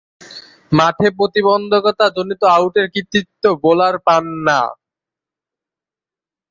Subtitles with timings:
[0.71, 4.59] মাঠে প্রতিবন্ধকতা জনিত আউটের কৃতিত্ব বোলার পান না।